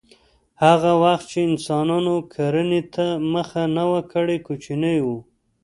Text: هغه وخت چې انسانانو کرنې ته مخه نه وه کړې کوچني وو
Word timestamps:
هغه 0.65 0.91
وخت 1.03 1.25
چې 1.31 1.39
انسانانو 1.49 2.15
کرنې 2.33 2.81
ته 2.93 3.05
مخه 3.33 3.63
نه 3.77 3.83
وه 3.91 4.01
کړې 4.11 4.37
کوچني 4.47 4.97
وو 5.05 5.17